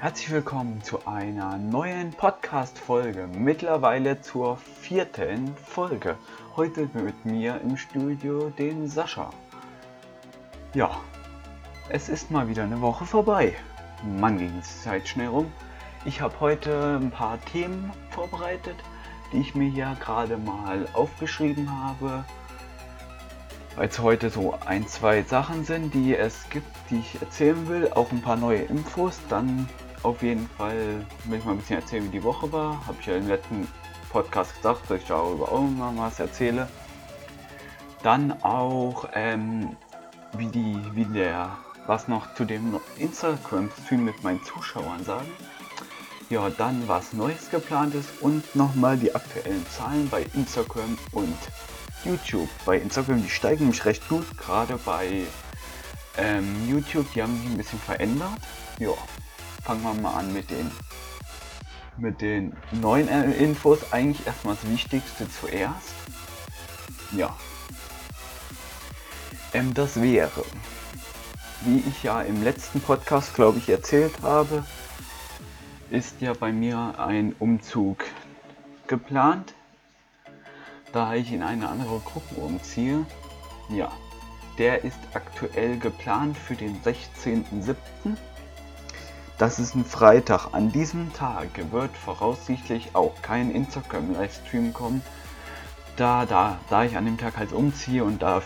[0.00, 6.16] Herzlich willkommen zu einer neuen Podcast-Folge, mittlerweile zur vierten Folge.
[6.56, 9.28] Heute mit mir im Studio den Sascha.
[10.72, 10.98] Ja,
[11.90, 13.54] es ist mal wieder eine Woche vorbei.
[14.02, 15.52] Mann, ging die Zeit schnell rum.
[16.06, 18.76] Ich habe heute ein paar Themen vorbereitet,
[19.34, 22.24] die ich mir hier gerade mal aufgeschrieben habe.
[23.76, 27.90] Weil es heute so ein, zwei Sachen sind, die es gibt, die ich erzählen will.
[27.94, 29.20] Auch ein paar neue Infos.
[29.28, 29.68] Dann
[30.02, 32.86] auf jeden Fall will ich mal ein bisschen erzählen, wie die Woche war.
[32.86, 33.68] Habe ich ja im letzten
[34.10, 36.68] Podcast gesagt, dass ich darüber auch mal was erzähle.
[38.02, 39.76] Dann auch, ähm,
[40.36, 45.30] wie, die, wie der, was noch zu dem Instagram-Stream mit meinen Zuschauern sagen.
[46.30, 51.36] Ja, dann was Neues geplant ist und nochmal die aktuellen Zahlen bei Instagram und
[52.04, 52.48] YouTube.
[52.64, 55.24] Bei Instagram, die steigen mich recht gut, gerade bei
[56.16, 58.40] ähm, YouTube, die haben sich ein bisschen verändert.
[58.78, 58.92] Ja,
[59.62, 60.70] fangen wir mal an mit den
[61.96, 63.92] mit den neuen äh, Infos.
[63.92, 65.94] Eigentlich erstmal das Wichtigste zuerst.
[67.12, 67.36] Ja.
[69.52, 70.44] Ähm, das wäre,
[71.62, 74.64] wie ich ja im letzten Podcast, glaube ich, erzählt habe,
[75.90, 78.04] ist ja bei mir ein Umzug
[78.86, 79.54] geplant,
[80.92, 83.04] da ich in eine andere Gruppe umziehe.
[83.68, 83.92] Ja,
[84.58, 87.74] der ist aktuell geplant für den 16.07.
[89.40, 90.48] Das ist ein Freitag.
[90.52, 95.00] An diesem Tag wird voraussichtlich auch kein Instagram-Livestream kommen,
[95.96, 98.42] da, da, da ich an dem Tag halt umziehe und da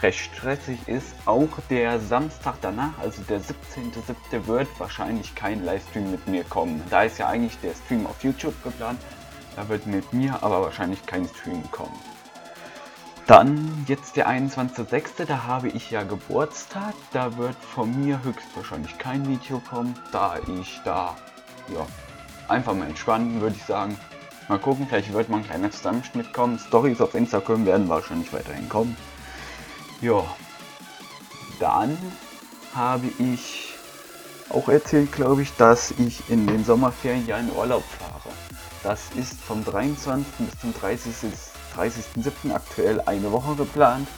[0.00, 1.12] recht stressig ist.
[1.26, 4.46] Auch der Samstag danach, also der 17.07.
[4.46, 6.82] wird wahrscheinlich kein Livestream mit mir kommen.
[6.88, 9.02] Da ist ja eigentlich der Stream auf YouTube geplant.
[9.54, 12.07] Da wird mit mir aber wahrscheinlich kein Stream kommen.
[13.28, 15.26] Dann jetzt der 21.06.
[15.26, 16.94] Da habe ich ja Geburtstag.
[17.12, 21.14] Da wird von mir höchstwahrscheinlich kein Video kommen, da ich da
[21.68, 21.86] ja,
[22.48, 23.98] einfach mal entspannen, würde ich sagen.
[24.48, 26.58] Mal gucken, vielleicht wird mal ein kleiner Zusammenschnitt kommen.
[26.58, 28.96] Stories auf Instagram werden wahrscheinlich weiterhin kommen.
[30.00, 30.24] Ja,
[31.60, 31.98] dann
[32.74, 33.74] habe ich
[34.48, 38.34] auch erzählt, glaube ich, dass ich in den Sommerferien ja in Urlaub fahre.
[38.82, 40.24] Das ist vom 23.
[40.38, 41.14] bis zum 30.
[41.78, 42.52] 30.07.
[42.52, 44.08] aktuell eine Woche geplant.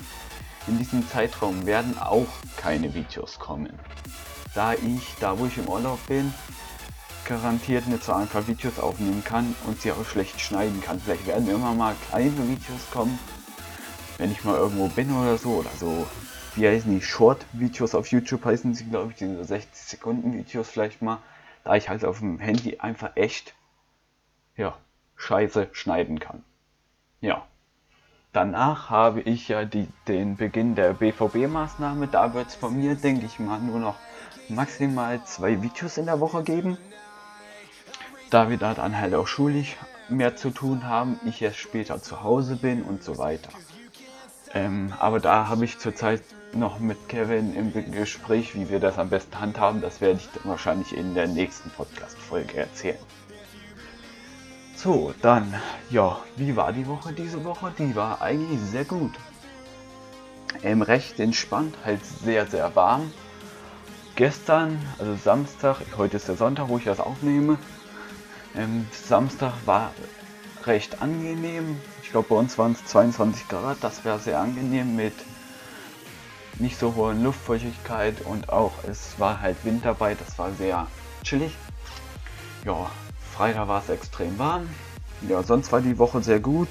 [0.67, 2.27] In diesem Zeitraum werden auch
[2.57, 3.79] keine Videos kommen.
[4.55, 6.33] Da ich, da wo ich im Urlaub bin,
[7.27, 11.01] garantiert nicht so einfach Videos aufnehmen kann und sie auch schlecht schneiden kann.
[11.01, 13.19] Vielleicht werden immer mal kleine Videos kommen,
[14.17, 15.51] wenn ich mal irgendwo bin oder so.
[15.51, 16.07] Oder so,
[16.57, 21.03] wie heißen die Short-Videos auf YouTube heißen sie, glaube ich, diese 60 Sekunden Videos vielleicht
[21.03, 21.19] mal.
[21.63, 23.55] Da ich halt auf dem Handy einfach echt,
[24.57, 24.79] ja,
[25.17, 26.43] scheiße schneiden kann.
[27.21, 27.47] Ja.
[28.33, 32.07] Danach habe ich ja die, den Beginn der BVB-Maßnahme.
[32.07, 33.97] Da wird es von mir, denke ich mal, nur noch
[34.49, 36.79] maximal zwei Videos in der Woche geben.
[38.31, 39.77] Da wir da dann halt auch schulisch
[40.09, 43.51] mehr zu tun haben, ich erst später zu Hause bin und so weiter.
[44.55, 49.11] Ähm, aber da habe ich zurzeit noch mit Kevin im Gespräch, wie wir das am
[49.11, 49.81] besten handhaben.
[49.81, 52.99] Das werde ich wahrscheinlich in der nächsten Podcast-Folge erzählen.
[54.83, 55.55] So, dann,
[55.91, 57.71] ja, wie war die Woche diese Woche?
[57.79, 59.13] Die war eigentlich sehr gut.
[60.63, 63.13] Ähm, recht entspannt, halt sehr, sehr warm.
[64.17, 67.59] Gestern, also Samstag, heute ist der Sonntag, wo ich das aufnehme.
[68.57, 69.93] Ähm, Samstag war
[70.65, 71.79] recht angenehm.
[72.03, 73.77] Ich glaube, bei uns waren es 22 Grad.
[73.83, 75.13] Das wäre sehr angenehm mit
[76.59, 80.15] nicht so hoher Luftfeuchtigkeit und auch es war halt Wind dabei.
[80.15, 80.87] Das war sehr
[81.23, 81.55] chillig.
[82.65, 82.91] Ja,
[83.41, 84.69] Freitag war es extrem warm.
[85.27, 86.69] Ja, sonst war die Woche sehr gut.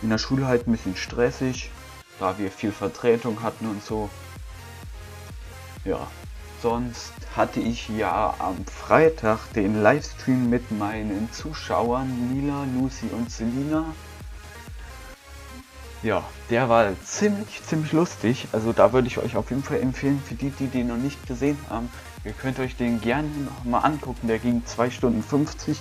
[0.00, 1.70] In der Schule halt ein bisschen stressig,
[2.18, 4.08] da wir viel Vertretung hatten und so.
[5.84, 6.08] Ja,
[6.62, 13.84] sonst hatte ich ja am Freitag den Livestream mit meinen Zuschauern Mila, Lucy und Selina.
[16.02, 18.48] Ja, der war ziemlich, ziemlich lustig.
[18.52, 21.26] Also da würde ich euch auf jeden Fall empfehlen, für die, die den noch nicht
[21.26, 21.90] gesehen haben,
[22.26, 24.26] Ihr könnt euch den gerne noch mal angucken.
[24.26, 25.80] Der ging 2 Stunden 50.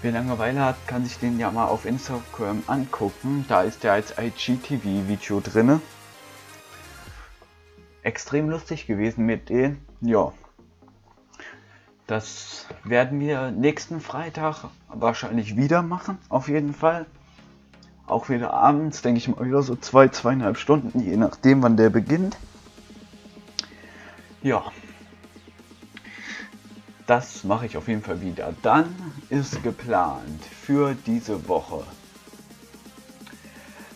[0.00, 3.44] Wer Langeweile hat, kann sich den ja mal auf Instagram angucken.
[3.46, 5.82] Da ist der als IGTV-Video drin.
[8.02, 9.84] Extrem lustig gewesen mit denen.
[10.00, 10.32] Ja.
[12.06, 16.16] Das werden wir nächsten Freitag wahrscheinlich wieder machen.
[16.30, 17.04] Auf jeden Fall.
[18.06, 21.90] Auch wieder abends, denke ich mal, wieder so zwei, zweieinhalb Stunden, je nachdem, wann der
[21.90, 22.36] beginnt.
[24.42, 24.62] Ja,
[27.06, 28.54] das mache ich auf jeden Fall wieder.
[28.62, 28.94] Dann
[29.30, 31.84] ist geplant für diese Woche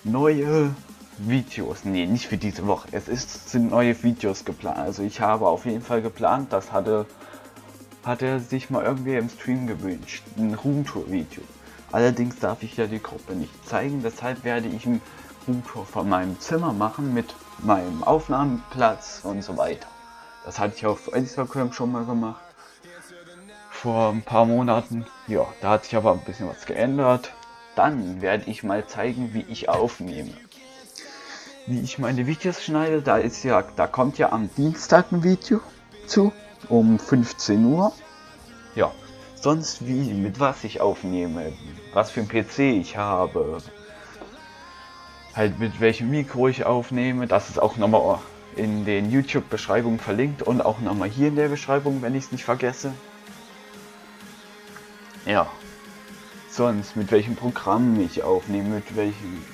[0.05, 0.75] neue
[1.19, 1.85] Videos.
[1.85, 2.89] Nee, nicht für diese Woche.
[2.93, 4.79] Es ist, sind neue Videos geplant.
[4.79, 7.07] Also ich habe auf jeden Fall geplant, das hatte
[8.05, 10.23] hat er sich mal irgendwie im Stream gewünscht.
[10.39, 11.43] Ein Roomtour-Video.
[11.91, 15.01] Allerdings darf ich ja die Gruppe nicht zeigen, deshalb werde ich ein
[15.47, 19.89] Roomtour von meinem Zimmer machen mit meinem Aufnahmeplatz und so weiter.
[20.45, 22.43] Das hatte ich auf Instagram schon mal gemacht.
[23.71, 25.07] Vor ein paar Monaten.
[25.27, 27.33] Ja, da hat sich aber ein bisschen was geändert.
[27.77, 30.33] Dann werde ich mal zeigen, wie ich aufnehme.
[31.67, 35.61] Wie ich meine Videos schneide, da ist ja, da kommt ja am Dienstag ein Video
[36.07, 36.33] zu
[36.69, 37.93] um 15 Uhr.
[38.75, 38.91] Ja,
[39.43, 41.53] sonst wie, mit was ich aufnehme,
[41.93, 43.59] was für ein PC ich habe,
[45.35, 48.19] halt mit welchem Mikro ich aufnehme, das ist auch nochmal
[48.57, 52.45] in den YouTube-Beschreibungen verlinkt und auch nochmal hier in der Beschreibung, wenn ich es nicht
[52.45, 52.93] vergesse.
[55.25, 55.47] Ja,
[56.51, 59.45] sonst mit welchem Programm ich aufnehme, mit welchem,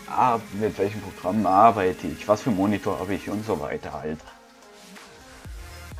[0.58, 4.20] mit welchem Programm arbeite ich, was für Monitor habe ich und so weiter halt.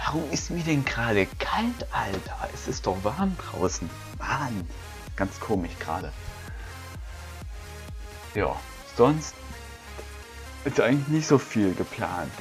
[0.05, 2.49] Warum ist mir denn gerade kalt, Alter?
[2.53, 3.89] Es ist doch warm draußen.
[4.19, 4.69] Mann,
[5.17, 6.13] ganz komisch gerade.
[8.35, 8.55] Ja,
[8.97, 9.35] sonst
[10.65, 12.33] ist eigentlich nicht so viel geplant.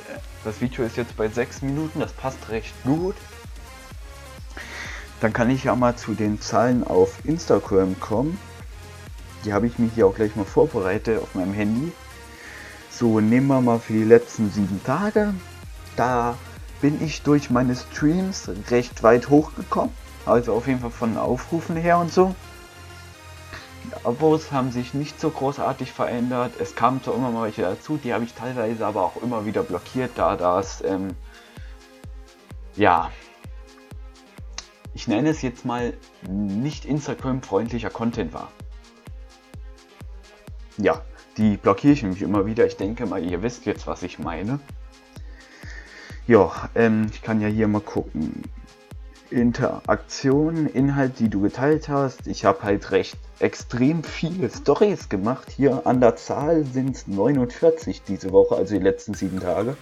[0.43, 3.15] Das Video ist jetzt bei 6 Minuten, das passt recht gut.
[5.21, 8.37] Dann kann ich ja mal zu den Zahlen auf Instagram kommen.
[9.45, 11.93] Die habe ich mir hier auch gleich mal vorbereitet auf meinem Handy.
[12.89, 15.33] So, nehmen wir mal für die letzten sieben Tage.
[15.95, 16.37] Da
[16.83, 19.93] bin ich durch meine Streams recht weit hochgekommen.
[20.25, 22.35] Also auf jeden Fall von Aufrufen her und so.
[23.85, 26.51] Die Abos haben sich nicht so großartig verändert.
[26.59, 29.63] Es kamen zwar immer mal welche dazu, die habe ich teilweise aber auch immer wieder
[29.63, 31.15] blockiert, da das, ähm,
[32.75, 33.11] ja,
[34.93, 35.93] ich nenne es jetzt mal
[36.29, 38.51] nicht Instagram-freundlicher Content war.
[40.75, 41.01] Ja,
[41.37, 42.67] die blockiere ich nämlich immer wieder.
[42.67, 44.59] Ich denke mal, ihr wisst jetzt, was ich meine.
[46.25, 48.43] Ja, ähm, ich kann ja hier mal gucken.
[49.29, 52.27] Interaktion, Inhalt, die du geteilt hast.
[52.27, 55.49] Ich habe halt recht extrem viele Stories gemacht.
[55.49, 59.75] Hier an der Zahl sind es 49 diese Woche, also die letzten sieben Tage.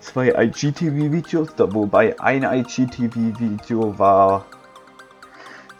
[0.00, 4.44] Zwei IGTV-Videos, wobei ein IGTV-Video war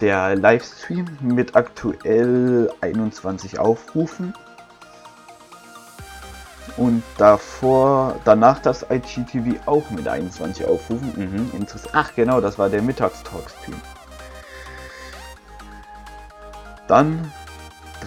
[0.00, 4.32] der Livestream mit aktuell 21 Aufrufen
[6.78, 11.12] und davor, danach das IGTV auch mit 21 Aufrufen.
[11.16, 11.92] Mhm, interessant.
[11.92, 13.80] Ach genau, das war der Mittagstalk-Stream.
[16.86, 17.32] Dann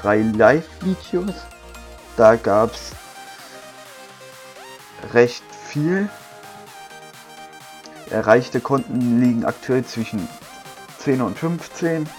[0.01, 1.35] drei Live-Videos.
[2.15, 2.93] Da gab es
[5.13, 6.09] recht viel.
[8.09, 10.27] Erreichte Konten liegen aktuell zwischen
[10.99, 12.09] 10 und 15.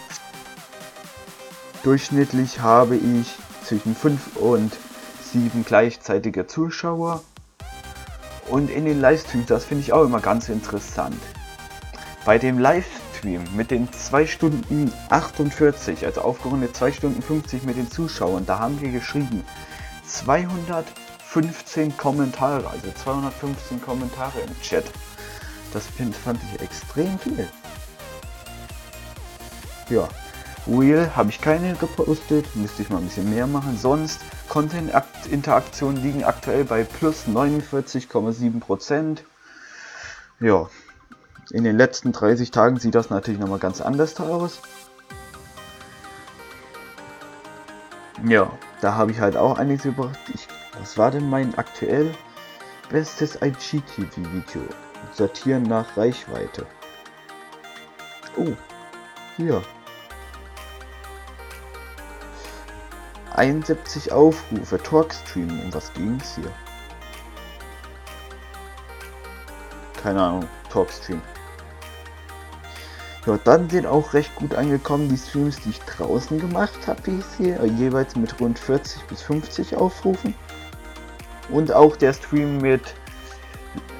[1.82, 3.34] Durchschnittlich habe ich
[3.64, 4.72] zwischen 5 und
[5.32, 7.22] sieben gleichzeitige Zuschauer.
[8.48, 11.20] Und in den Livestreams, das finde ich auch immer ganz interessant.
[12.24, 17.90] Bei dem Livestream mit den 2 Stunden 48, also aufgerundet 2 Stunden 50 mit den
[17.90, 19.44] Zuschauern, da haben wir geschrieben
[20.06, 24.84] 215 Kommentare, also 215 Kommentare im Chat.
[25.72, 27.48] Das find, fand ich extrem viel.
[29.88, 30.08] Ja,
[30.66, 33.76] Real habe ich keine gepostet, müsste ich mal ein bisschen mehr machen.
[33.76, 39.18] Sonst Content-Interaktionen liegen aktuell bei plus 49,7%.
[40.40, 40.68] Ja,
[41.50, 44.60] in den letzten 30 Tagen sieht das natürlich nochmal ganz anders aus.
[48.24, 48.50] Ja,
[48.80, 50.18] da habe ich halt auch einiges überbracht.
[50.32, 50.46] Ich,
[50.78, 52.14] was war denn mein aktuell
[52.88, 54.62] bestes IGTV-Video?
[55.12, 56.66] Sortieren nach Reichweite.
[58.36, 58.52] Oh,
[59.36, 59.60] hier.
[63.42, 66.52] 71 Aufrufe, Talkstream, um was ging es hier?
[70.00, 71.20] Keine Ahnung, Talkstream.
[73.26, 77.18] Ja, dann sind auch recht gut angekommen die Streams, die ich draußen gemacht habe, wie
[77.18, 80.36] ich sehe, jeweils mit rund 40 bis 50 Aufrufen.
[81.50, 82.94] Und auch der Stream mit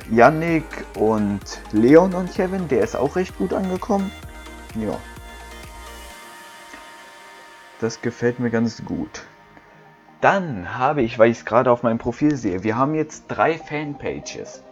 [0.08, 1.40] Yannick und
[1.72, 4.12] Leon und Kevin, der ist auch recht gut angekommen.
[4.76, 4.96] Ja.
[7.80, 9.22] Das gefällt mir ganz gut.
[10.22, 13.58] Dann habe ich, weil ich es gerade auf meinem Profil sehe, wir haben jetzt drei
[13.58, 14.62] Fanpages.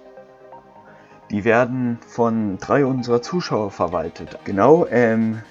[1.29, 4.39] Die werden von drei unserer Zuschauer verwaltet.
[4.45, 5.43] Genau, ähm,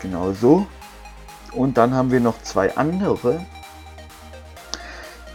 [0.00, 0.68] genau so.
[1.50, 3.44] Und dann haben wir noch zwei andere,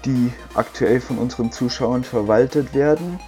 [0.06, 3.20] die aktuell von unseren Zuschauern verwaltet werden.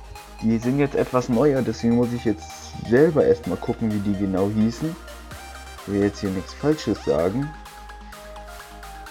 [0.42, 4.50] Die sind jetzt etwas neuer, deswegen muss ich jetzt selber erstmal gucken, wie die genau
[4.50, 4.96] hießen.
[5.82, 7.50] Ich will jetzt hier nichts Falsches sagen.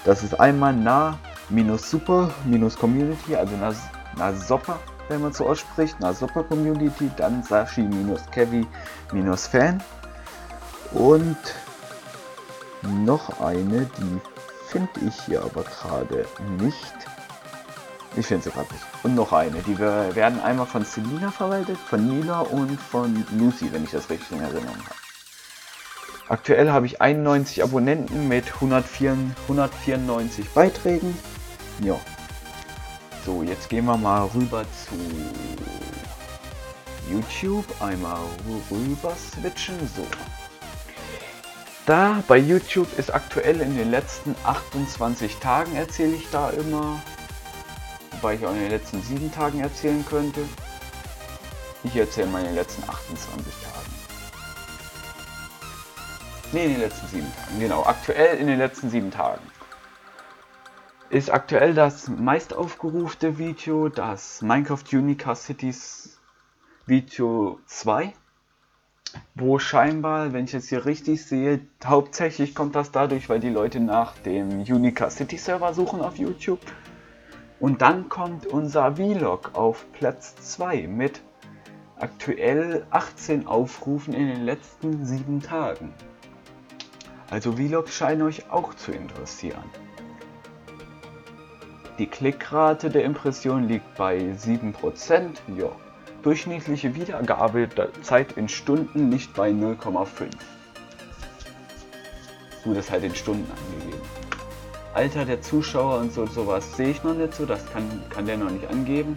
[0.05, 1.19] Das ist einmal nah
[1.49, 3.73] minus super minus community, also na,
[4.17, 4.79] na sopper
[5.09, 9.83] wenn man so ausspricht, na Super Community, dann Sashi-Kevi-Fan
[10.93, 11.37] und
[13.05, 14.21] noch eine, die
[14.69, 16.27] finde ich hier aber gerade
[16.59, 16.95] nicht.
[18.17, 18.85] Ich finde sie gerade nicht.
[19.03, 23.85] Und noch eine, die werden einmal von Selina verwaltet, von Nila und von Lucy, wenn
[23.85, 25.02] ich das richtig in Erinnerung habe.
[26.29, 31.19] Aktuell habe ich 91 Abonnenten mit 104, 194 Beiträgen.
[31.81, 31.99] Ja.
[33.27, 34.95] So, jetzt gehen wir mal rüber zu
[37.11, 37.65] YouTube.
[37.81, 38.21] Einmal
[38.71, 39.77] rüber switchen.
[39.95, 40.07] So.
[41.87, 47.01] Da bei YouTube ist aktuell in den letzten 28 Tagen erzähle ich da immer.
[48.13, 50.41] Wobei ich auch in den letzten 7 Tagen erzählen könnte.
[51.83, 53.72] Ich erzähle mal in den letzten 28 Tagen.
[56.53, 57.61] Ne, in den letzten 7 Tagen.
[57.61, 59.43] Genau, aktuell in den letzten 7 Tagen.
[61.11, 66.19] Ist aktuell das meist aufgerufte Video das Minecraft Unica Cities
[66.87, 68.13] Video 2
[69.35, 73.81] wo scheinbar, wenn ich es hier richtig sehe, hauptsächlich kommt das dadurch, weil die Leute
[73.81, 76.61] nach dem Unica City Server suchen auf YouTube.
[77.61, 81.21] Und dann kommt unser Vlog auf Platz 2 mit
[81.97, 85.95] aktuell 18 Aufrufen in den letzten 7 Tagen.
[87.33, 89.65] Also Vlogs scheinen euch auch zu interessieren.
[91.99, 94.75] Die Klickrate der Impression liegt bei 7%.
[95.57, 95.71] Ja,
[96.23, 100.27] Durchschnittliche Wiedergabezeit in Stunden liegt bei 0,5.
[102.65, 104.03] Gut, das ist halt in Stunden angegeben.
[104.93, 108.37] Alter der Zuschauer und so sowas sehe ich noch nicht so, das kann, kann der
[108.37, 109.17] noch nicht angeben.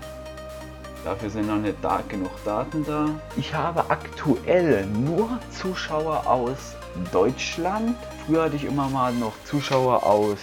[1.06, 3.08] Dafür sind noch nicht da, genug Daten da.
[3.38, 6.76] Ich habe aktuell nur Zuschauer aus
[7.14, 7.96] Deutschland.
[8.26, 10.40] Früher hatte ich immer mal noch Zuschauer aus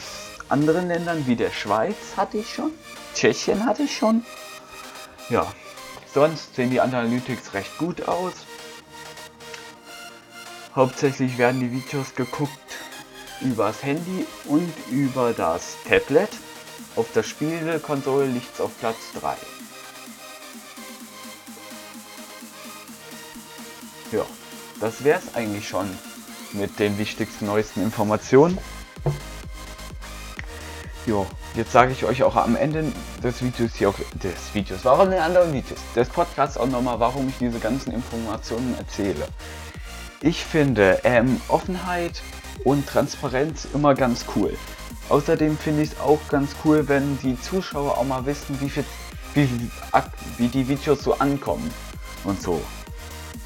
[0.48, 2.70] anderen Ländern, wie der Schweiz hatte ich schon.
[3.14, 4.24] Tschechien hatte ich schon.
[5.28, 5.46] Ja,
[6.14, 8.34] Sonst sehen die Analytics recht gut aus.
[10.76, 12.50] Hauptsächlich werden die Videos geguckt
[13.40, 16.28] übers Handy und über das Tablet.
[16.96, 19.36] Auf der Spielekonsole liegt es auf Platz 3.
[24.12, 24.26] Ja,
[24.78, 25.88] das wäre es eigentlich schon
[26.52, 28.58] mit den wichtigsten neuesten Informationen.
[31.06, 32.92] Jo, jetzt sage ich euch auch am Ende
[33.24, 37.28] des Videos hier auch des Videos, warum in anderen Videos, des Podcasts auch nochmal, warum
[37.28, 39.26] ich diese ganzen Informationen erzähle.
[40.20, 42.22] Ich finde ähm, Offenheit
[42.64, 44.56] und Transparenz immer ganz cool.
[45.08, 48.84] Außerdem finde ich es auch ganz cool, wenn die Zuschauer auch mal wissen, wie, viel,
[49.34, 49.48] wie,
[50.36, 51.72] wie die Videos so ankommen
[52.24, 52.62] und so.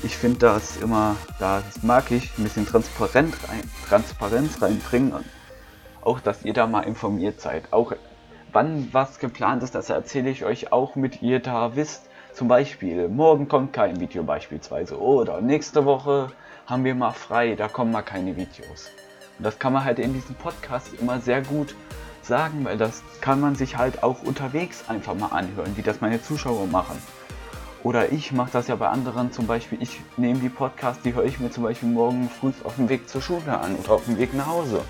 [0.03, 5.13] Ich finde das immer, das mag ich, ein bisschen Transparenz, rein, Transparenz reinbringen
[6.07, 7.73] auch, dass ihr da mal informiert seid.
[7.73, 7.93] Auch
[8.53, 12.09] wann was geplant ist, das erzähle ich euch auch mit ihr da wisst.
[12.33, 16.29] Zum Beispiel, morgen kommt kein Video beispielsweise oder nächste Woche
[16.67, 18.91] haben wir mal frei, da kommen mal keine Videos.
[19.39, 21.75] Und das kann man halt in diesem Podcast immer sehr gut
[22.23, 26.23] sagen, weil das kann man sich halt auch unterwegs einfach mal anhören, wie das meine
[26.23, 27.01] Zuschauer machen.
[27.87, 31.23] Oder ich mache das ja bei anderen zum Beispiel, ich nehme die Podcasts, die höre
[31.23, 34.19] ich mir zum Beispiel morgen früh auf dem Weg zur Schule an oder auf dem
[34.19, 34.81] Weg nach Hause.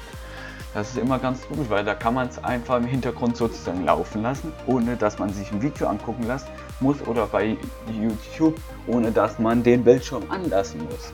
[0.73, 4.23] Das ist immer ganz gut, weil da kann man es einfach im Hintergrund sozusagen laufen
[4.23, 6.49] lassen, ohne dass man sich ein Video angucken lassen
[6.81, 7.59] muss oder bei
[8.01, 11.13] YouTube, ohne dass man den Bildschirm anlassen muss.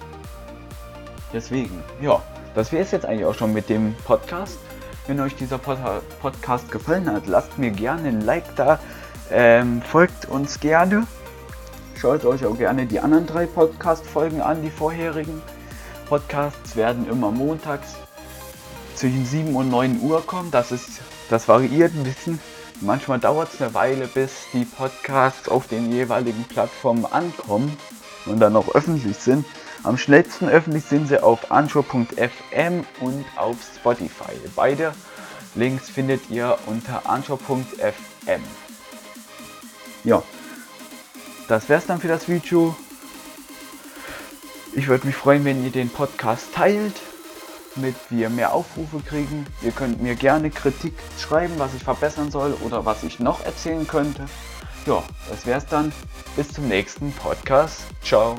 [1.33, 2.23] Deswegen, ja,
[2.55, 4.61] das wäre es jetzt eigentlich auch schon mit dem Podcast.
[5.09, 5.79] Wenn euch dieser Pod
[6.21, 8.79] Podcast gefallen hat, lasst mir gerne ein Like da,
[9.33, 11.09] ähm, folgt uns gerne.
[11.96, 15.40] Schaut euch auch gerne die anderen drei Podcast-Folgen an, die vorherigen.
[16.08, 17.94] Podcasts werden immer montags
[18.94, 20.52] zwischen 7 und 9 Uhr kommt.
[20.52, 22.40] Das, ist, das variiert ein bisschen.
[22.80, 27.76] Manchmal dauert es eine Weile, bis die Podcasts auf den jeweiligen Plattformen ankommen
[28.26, 29.46] und dann auch öffentlich sind.
[29.84, 34.32] Am schnellsten öffentlich sind sie auf anchor.fm und auf Spotify.
[34.54, 34.92] Beide
[35.54, 38.42] Links findet ihr unter anchor.fm.
[40.04, 40.22] Ja,
[41.52, 42.75] das wäre es dann für das Video.
[44.75, 46.94] Ich würde mich freuen, wenn ihr den Podcast teilt
[47.75, 49.47] damit wir mehr Aufrufe kriegen.
[49.62, 53.87] Ihr könnt mir gerne Kritik schreiben, was ich verbessern soll oder was ich noch erzählen
[53.87, 54.26] könnte.
[54.87, 55.92] Ja, das wär's dann.
[56.37, 57.82] Bis zum nächsten Podcast.
[58.02, 58.37] Ciao.